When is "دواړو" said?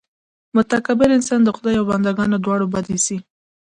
2.45-2.71